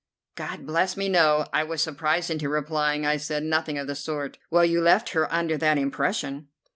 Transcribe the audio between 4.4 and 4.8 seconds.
"Well,